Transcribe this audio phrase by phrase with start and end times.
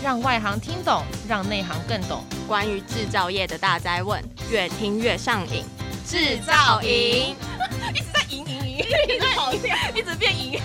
[0.00, 2.24] 让外行听懂，让内行更懂。
[2.46, 5.64] 关于制造业的大灾问，越听越上瘾。
[6.06, 7.36] 制造营
[7.92, 10.60] 一直在赢赢赢，一直跑掉，一直变赢。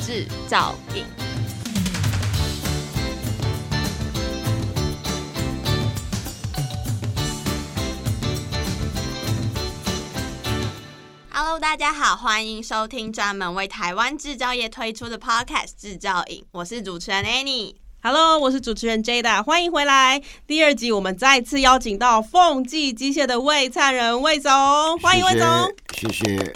[0.00, 1.04] 制造营。
[11.30, 17.85] Hello，大家好，欢迎收听专门为台湾制造业推出的 Podcast《制造营》，我是主持人 Annie。
[18.08, 20.22] Hello，我是主持人 Jada，欢迎回来。
[20.46, 24.52] 第二集我们再次邀请到凤记机械的魏灿仁魏总，
[25.00, 25.44] 欢迎魏总，
[25.92, 26.54] 谢谢。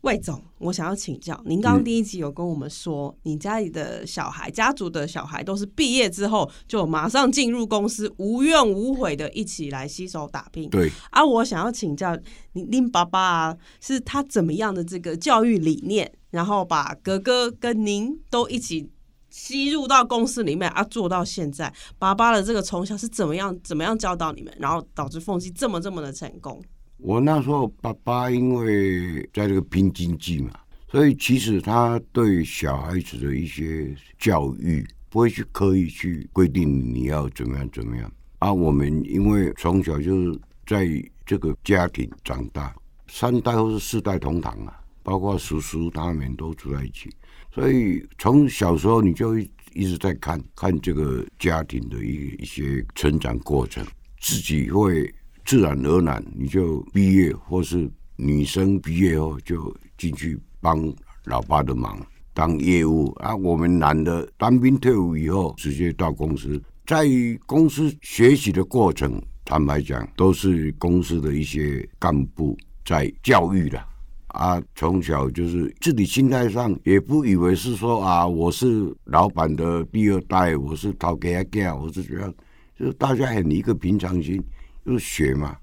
[0.00, 10.70] 魏总，我想要请教，您刚刚第一集有跟我们说，嗯、你家里的小孩，家族的小孩都是毕业之后就马上进入公司，无怨无悔的一起来携手打拼。
[10.70, 10.90] 对。
[11.10, 12.16] 啊，我想要请教
[12.54, 18.88] 您，您爸爸啊，是他怎么样的这个教育理念，然后把哥哥跟您都一起。
[19.30, 26.62] 吸入到公司里面啊，做到现在，爸爸的这个从小是怎么样怎么样教导你们，然后导致凤记这么这么的成功。
[26.98, 30.50] 我那时候爸爸因为在这个拼经济嘛，
[30.90, 38.52] 所以其实他对小孩子的一些教育不会去刻意去规定你要怎么样怎么样啊。
[38.52, 40.86] 我们因为从小就是在
[41.24, 42.74] 这个家庭长大，
[43.08, 47.10] 三代或是四代同堂啊，包括叔叔他们都住在一起。
[47.52, 53.84] 所以从小时候你就一直在看看这个家庭的一一些成长过程，
[54.20, 55.12] 自己会
[55.44, 60.92] 自然而然你就毕业，或是女生毕业后就进去帮
[61.24, 63.34] 老爸的忙当业务啊。
[63.34, 67.06] 我们男的当兵退伍以后直接到公司，在
[67.46, 73.89] 公司学习的过程，坦白讲都是公司的一些干部在教育的。
[74.30, 82.32] 啊，从小就是自己心态上也不以为是说啊，我是老板的第二代，我是讨给他干，我是这样，
[82.78, 84.42] 就是大家很一个平常心，
[84.84, 85.56] 就是学嘛。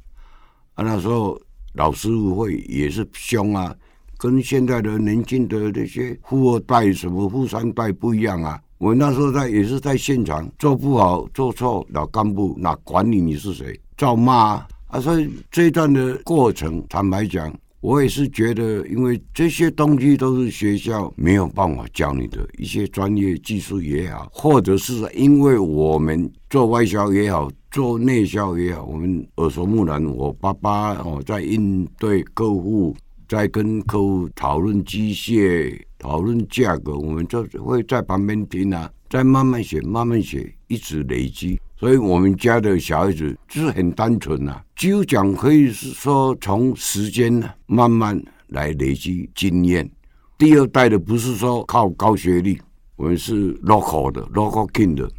[0.76, 1.40] 啊，那时候
[1.74, 3.76] 老师傅会也是凶啊，
[4.18, 8.62] 跟现在的年轻的那些富二代、什么富三代不一样啊。
[8.78, 14.68] 我那时候在也是在现场做不好做错，老干部哪管你你是谁，照骂啊。
[14.88, 17.54] 啊，所以这一段的过程，坦白讲。
[17.80, 30.04] 我也是觉得，因为这些东西都是学校没有办法教你的一些专业技术也好，或者是因为我们做外销也好，做内销也好，我们耳濡目染。
[30.04, 32.96] 我爸爸哦，在应对客户，
[33.28, 41.60] 在跟客户讨论机械、讨论价格，我们就会在旁边听啊，再慢慢学，慢慢学，一直累积。
[41.80, 49.90] 所以我们家的小孩子就是很单纯呐，几乎讲可以是说从时间慢慢来累积经验。
[50.38, 52.60] 第二代的不是说靠高学历，
[52.96, 55.10] 我们是 local 的 local king 的，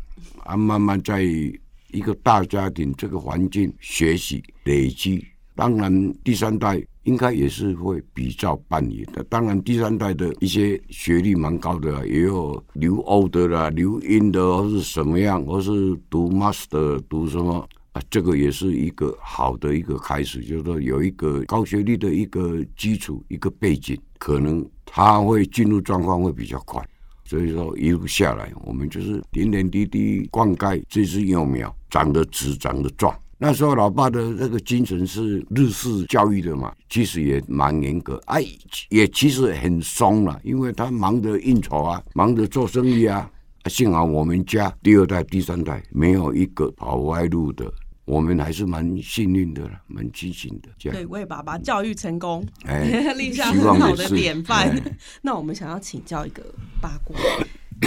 [0.44, 5.24] 啊，慢慢在一个大家庭这个环境学习累积。
[5.54, 6.82] 当然第三代。
[7.08, 9.24] 应该也是会比较扮演的。
[9.30, 26.86] 当然，第三代的一些学历蛮高的，也有留欧的啦、留英的，或是什么样，或是读 master、读什么啊，这个也是一个好的一个开始，就是说有一个高学历的一个基础、一个背景，可能他会进入状况会比较快。
[27.24, 33.14] 所以说一路下来，我们就是点点滴滴灌溉这只幼苗，长得直，长得壮。
[33.40, 38.44] 那时候，老爸的那个精神是日式教育的嘛，其实也蛮严格，哎，
[38.88, 43.30] 也其实很松了，因为他忙着应酬啊，忙着做生意啊。
[43.66, 47.70] 幸好我们家第二代、第三代没有一个跑歪路的，
[48.06, 50.68] 我们还是蛮幸运的，蛮庆幸的。
[50.78, 54.74] 这样对，为爸爸教育成功，哎， 立下很好的典范。
[55.22, 56.42] 那我们想要请教一个
[56.80, 57.14] 八卦，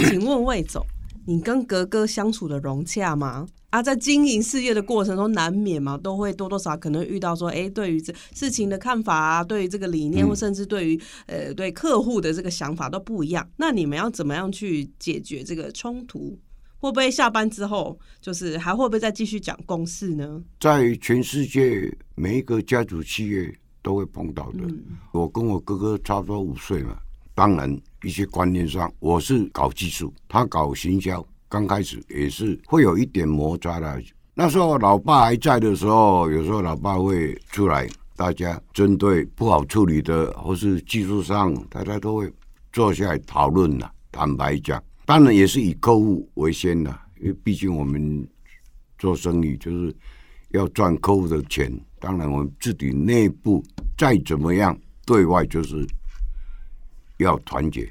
[0.08, 0.82] 请问魏总，
[1.26, 3.46] 你跟格格相处的融洽吗？
[3.70, 13.48] 啊，在经营事业的过程中，难免嘛，都会多多少少可能遇到说，哎，对于这事情的看法啊，对于这个理念，或甚至对于呃对客户的这个想法都不一样。
[13.56, 16.38] 那你们要怎么样去解决这个冲突？
[16.76, 20.42] 会不会下班之后，就是还会不会再继续讲公事呢？
[20.60, 24.58] 在全世界每一个家族企业都会碰到的。
[24.64, 24.82] 嗯、
[25.12, 26.98] 我跟我哥哥差不多五岁嘛，
[27.34, 31.24] 当然一些观念上，我是搞技术，他搞行销。
[31.48, 34.02] 刚开始也是会有一点摩擦的。
[34.34, 37.86] 那时候老爸还在的时候，有时候老爸会出来，
[38.16, 42.32] 大家针对不好处理的或是技术上，大家都会
[42.72, 43.92] 坐下来讨论了。
[44.10, 48.26] 坦白讲，当然也是以客户为先的，因为毕竟我们
[48.98, 49.94] 做生意就是
[50.50, 51.70] 要赚客户的钱。
[51.98, 53.62] 当然，我们自己内部
[53.96, 55.86] 再怎么样，对外就是
[57.22, 57.90] 要团结。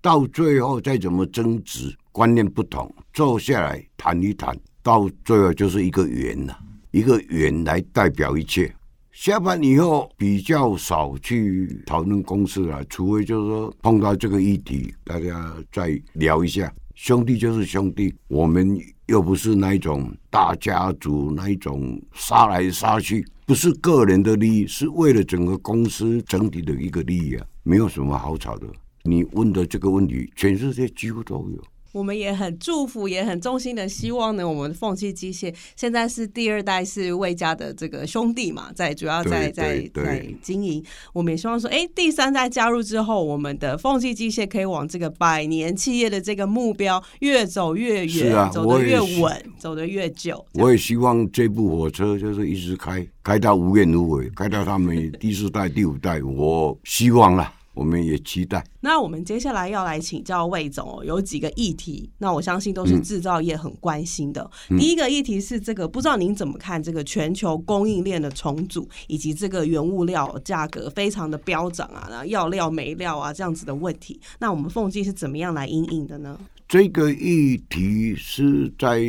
[0.00, 1.96] 到最后再怎么争执。
[2.14, 6.54] 观念不同，坐下来谈一谈，到最后就是一个圆呐，
[6.90, 8.70] 一个圆来代表一切。
[9.12, 16.70] 下班以后比较少去讨论公司了，除非就是说碰到这个议题，大家再聊一下。
[16.94, 28.66] 兄弟就是兄弟，我们又不是那一种大家族，那一种杀来杀去，不是个人的利益，是为了整个公司整体的一个利益啊，没有什么好吵的。
[29.04, 31.62] 你问的这个问题，全世界几乎都有。
[31.92, 34.48] 我们也很祝福，也很衷心的希望呢。
[34.48, 40.82] 我们凤汽机械现在是第二代，是魏家的这个兄弟嘛，在主要在在在经营。
[41.12, 50.44] 我们也希望说，哎，第三代加入之后，我们的凤汽机械可以往这个百年企业的这个目标越走越远，啊、走得越稳，走得越久。
[50.54, 56.22] 我也希望这部火车就是一直开，开到无怨无悔，开到他们第四代、第五代。
[56.22, 57.52] 我希望啦。
[57.74, 58.64] 我们也期待。
[58.80, 64.50] 那我们接下来要来请教魏总哦，有几个议题，那我相信都是制造业很关心的。
[64.70, 74.20] 嗯、第一个议题是这个，不知道您怎么看这个全球供应链的重组，以及这个原物料价格非常的飙涨啊，然后药料、没料啊这样子的问题。
[74.38, 76.38] 那我们凤记是怎么样来应应的呢？
[76.68, 79.00] 这个议题是在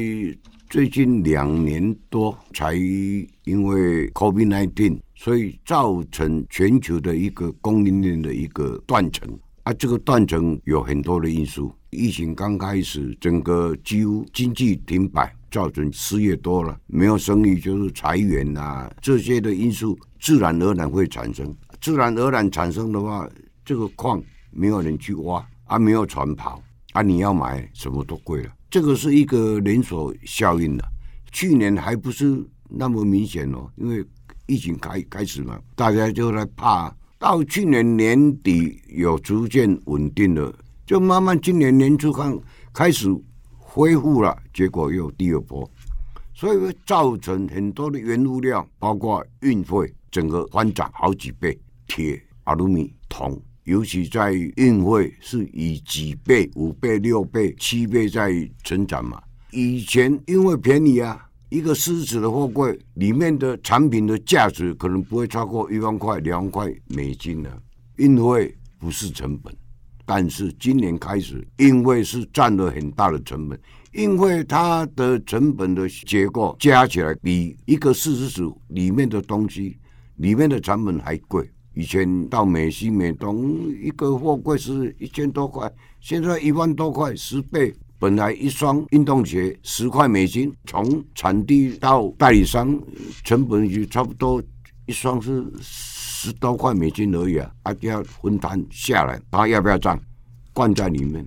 [0.69, 5.00] 最近两年多才因为 COVID-19。
[5.23, 11.73] 所以造成全球的一个供应链的一个断层啊，这个断层有很多的因素。
[11.91, 21.55] 疫情刚开始，整个几乎经济停摆，造成失业多了，没有生意就是裁员啊，这些的因素自然而然会产生。
[21.79, 23.25] 自然而然产生的话，
[23.63, 24.21] 这个矿
[24.51, 26.61] 没有人去挖啊，没有船跑
[26.91, 28.51] 啊，你要买什么都贵了。
[28.69, 30.83] 这个是一个连锁效应的。
[31.31, 34.05] 去年还不是那么明显哦，因为。
[34.45, 36.94] 疫情开开始嘛，大家就在怕。
[37.18, 40.54] 到去年年底有逐渐稳定了，
[40.86, 42.38] 就慢慢今年年初看
[42.74, 43.07] 开始
[43.57, 45.69] 恢复了，结果又第二波，
[46.34, 51.57] 所以会造成很多的原物料，包括运费，整个翻涨好几倍。
[51.88, 58.31] 铁、阿鲁米、铜，尤其在运费是以几倍、五倍、六倍、七倍在
[58.63, 59.22] 成长嘛。
[59.51, 61.30] 以前因为便宜啊。
[61.53, 67.50] 一个狮子的货柜里面的产品的价值可能不会超过一万块、两万块美金呢。
[67.97, 69.55] 运费不是成本，
[70.03, 73.59] 但是今年开始，运费是占了很大的成本。
[73.91, 79.77] 运费它的成本的结构加起来比一个狮子组里面的东西
[80.15, 81.47] 里面的成本还贵。
[81.75, 87.71] 以前到美西、美东一个货柜是一千多块，现在一万多块，十倍。
[88.00, 92.78] 本来一双运动鞋十块美金，从产地到代理商
[93.24, 94.44] 成本就差不多
[94.86, 97.50] 一双是十多块美金而已啊！
[97.63, 99.98] 啊，要分摊下来，他要不要账？
[100.51, 101.25] 灌在里面，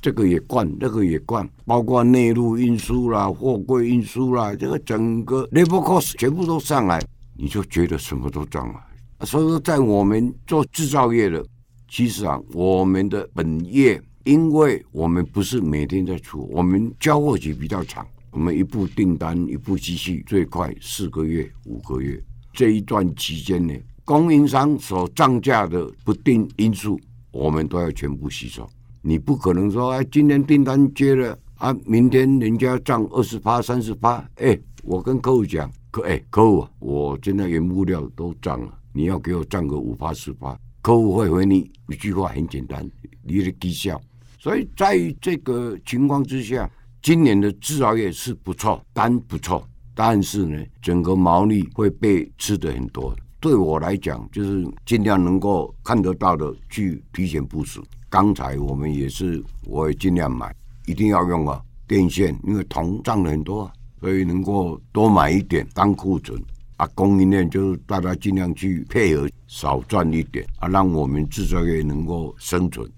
[0.00, 7.02] 这个也灌，那个也灌，包括内陆运输啦、货柜运输啦，这个整个 labor cost 全部都上来，
[7.36, 8.80] 你就觉得什么都涨了。
[9.26, 11.44] 所以说，在我们做制造业的，
[11.88, 14.00] 其实啊，我们的本业。
[14.24, 22.22] 因为我们不是每天在出，我们交货期比较长，我们一部订单一部机器最快四个月五个月，
[22.52, 23.74] 这一段期间呢，
[24.04, 27.00] 供应商所涨价的不定因素，
[27.32, 28.68] 我们都要全部吸收。
[29.00, 42.88] 你不可能说，哎，今天订单接了啊，明天人家涨二十趴三十趴，哎，我跟客户讲，客哎客户啊，我现在原物料都涨了，你要给我涨个五趴十趴，客户会回你一句话很简单，
[43.24, 44.00] 你的绩效。
[44.42, 46.68] 所以在这个情况之下，
[47.00, 53.14] 今年的制造业是不错，单不错，但是呢，整个毛利会被吃的很多。
[53.38, 57.84] 对我来讲，就是尽量能够看得到的去提前部署。
[58.10, 60.52] 钢材我们也是，我也尽量买，
[60.86, 61.62] 一定要用啊。
[61.86, 66.36] 电线因为铜涨了很多啊，所以能够多买一点当库存
[66.78, 66.88] 啊。
[66.96, 72.90] 供应链就是大家尽量去配合，少赚一点啊，让我们制造业能够生存。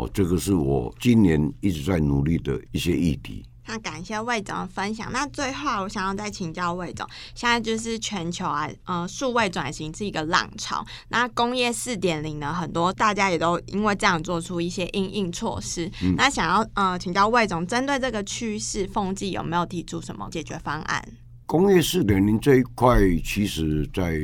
[0.00, 3.44] 哦，这个是我今年一直在努力的一些议题。
[3.66, 5.12] 那感谢魏总的分享。
[5.12, 10.84] 那最后，我想要再请教魏总，现在就是全球啊，呃，数位转型是一个浪潮。
[11.08, 15.88] 那工业四点零呢，很多大家也都因为这样做出一些应应措施。
[16.02, 21.04] 嗯、那想要呃请教魏总，针对这个趋势，凤记有没有提出什么解决方案？
[21.50, 24.16] 工业四点零这一块，其实，在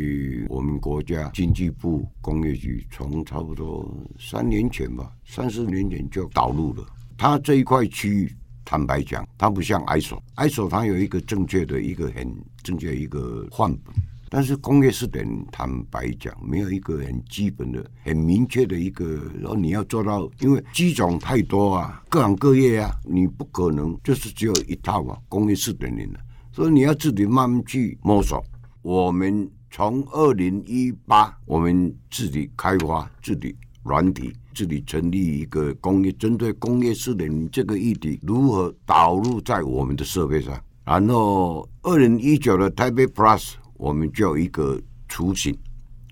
[0.48, 3.84] 我们国家经济部工业局从差不多
[4.16, 6.86] 三年前吧，三四年前就导入了。
[7.18, 8.32] 它这一块区域，
[8.64, 13.92] 坦白讲，它不像 ISO，ISO 它有一个正确的一个很正确一个范本，
[14.28, 26.20] 但是工业四点，坦白讲，没有一个很基本的、很明确的一个，然后你要做到，因为机种太多啊，各行各业啊，你不可能就是只有一套啊，工业四点零的，
[26.56, 28.42] 所以你要自己慢慢去摸索。
[28.80, 40.58] 我们从二零一八，我们自己开发自己软体，自己成立一个工业，针对工业四点零这个议题，如何导入在我们的设备上。
[40.86, 43.52] 然后二零一九的台北 Plus。
[43.78, 45.54] 我们就有一个雏形，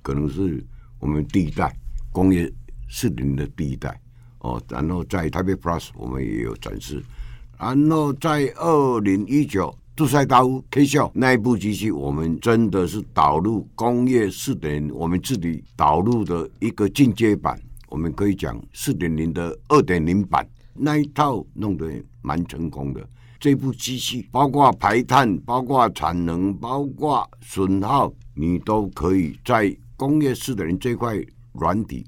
[0.02, 0.62] 可能是
[0.98, 1.74] 我们第一代
[2.12, 2.52] 工业
[2.90, 3.98] 四点零的第一代
[4.40, 4.62] 哦。
[4.68, 7.02] 然后在台北 Plus 我们也有展示。
[7.58, 17.56] 然后在二零一九杜塞大屋 K 秀那一部机器，我们真的是导入工业四点，我们自己导入的一个进阶版，
[17.88, 21.88] 我们可以讲四点零的二点零版，那一套弄得
[22.22, 23.08] 蛮成功的。
[23.38, 32.04] 这部机器包括排碳、包括产能、包括损耗，你都可以在工业四点零这块软体。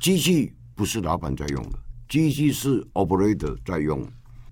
[0.00, 1.78] 机器不是老板在用的，
[2.08, 4.02] 机器是 operator 在用。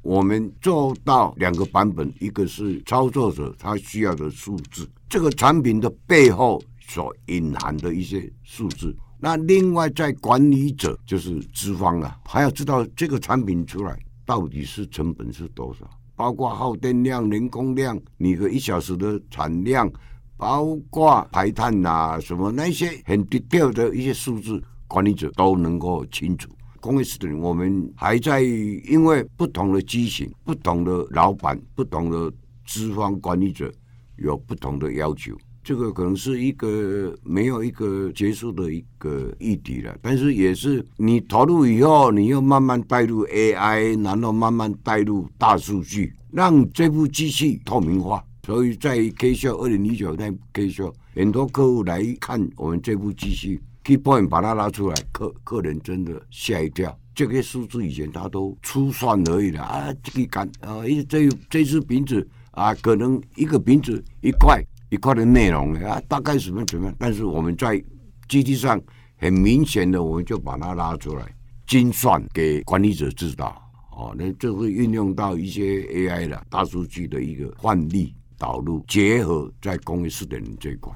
[0.05, 8.95] 我们做到两个版本，一个是操作者他需要的数字，这个产品的背后所隐含的一些数字。
[9.19, 15.89] 那另外在管理者就是资方啊，还要知道这个产品出来到底是成本是多少。
[16.15, 19.91] 包括耗电量、人工量，你的一小时的产量，
[20.37, 26.51] 包括排碳、啊，什么那些很低调的一些数字，管理者都能够清楚。
[26.85, 32.31] 工业四点零，我们还在因为不同的机型、不同的老板、不同的
[32.67, 33.73] 资方管理者
[34.19, 35.35] 有不同的要求。
[35.63, 48.23] 这个可能是一个没有一个结束的一个议题了，但是也是你投入以后，你又慢慢带入 AI，然后慢慢带入大数据，让这部机器透明化。
[48.45, 56.99] 所以在 K Show 二零一九那 K Show，很多客户来看我们这部机器，Key Point 把它拉出来，客客人真的吓一跳。
[57.15, 64.61] 这个数字以前他都粗算而已了啊，这个杆啊，一这这支瓶子啊，可能一个瓶子一块。
[64.91, 66.95] 一块的内容啊，大概什么怎么样？
[67.01, 67.83] 但是我们在
[68.29, 68.81] 机器上
[69.17, 71.35] 很明显的，我们就把它拉出来
[71.67, 73.61] 精算给管理者知道
[73.91, 74.15] 哦。
[74.17, 80.93] 那这会运用到一些 AI 的大数据的一个换例导入，结合在工业四点零这一块。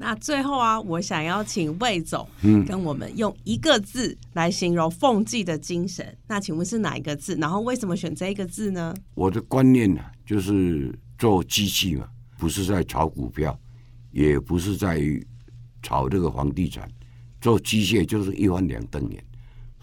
[0.00, 6.16] 那最后啊，我想要请魏总嗯跟我们用一个字来形容凤记的精神。
[6.28, 7.34] 那请问是哪一个字？
[7.34, 8.94] 然后为什么选这一个字呢？
[9.14, 12.08] 我的观念呢、啊，就是做机器嘛。
[12.38, 13.58] 不是在炒股票，
[14.12, 15.02] 也不是在
[15.82, 16.88] 炒这个房地产，
[17.40, 19.20] 做机械就是一翻两瞪眼，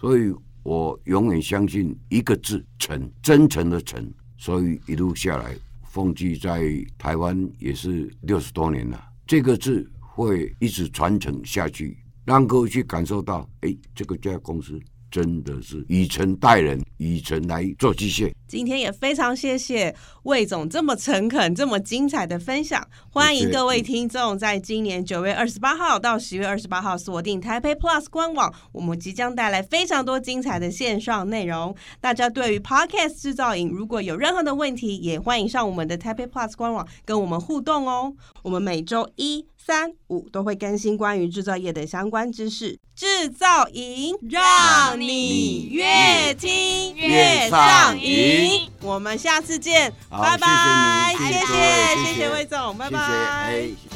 [0.00, 0.32] 所以
[0.62, 4.10] 我永远相信一个字诚，真诚的诚。
[4.38, 5.54] 所以一路下来，
[5.90, 6.62] 凤记在
[6.96, 14.80] 台湾也是六十多年了，这个字会一直传承下去，让各位去感受到，哎，这个家公司。
[15.08, 18.30] 真的是以诚待人，以诚来做机械。
[18.48, 19.94] 今天也非常谢谢
[20.24, 22.86] 魏总这么诚恳、这么精彩的分享。
[23.08, 31.74] 欢迎各位听众在今年九月二十八号到十月二十八号锁定台北 Plus 官网，我们即将带来非常多精彩的线上内容。
[32.00, 38.12] 大家对于 Podcast 制造营如果有任何的问题，也欢迎上我们的台北 Plus 官网跟我们互动哦。
[38.42, 39.46] 我们每周一。
[39.66, 48.70] 三五都会更新关于制造业的相关知识，制造营让你越听越上瘾。
[48.80, 53.95] 我们下次见，拜拜，谢谢谢谢魏总，拜拜。